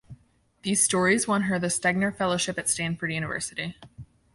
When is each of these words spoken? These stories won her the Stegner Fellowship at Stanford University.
These 0.63 0.83
stories 0.83 1.27
won 1.27 1.43
her 1.43 1.59
the 1.59 1.67
Stegner 1.69 2.11
Fellowship 2.11 2.57
at 2.57 2.67
Stanford 2.67 3.13
University. 3.13 3.77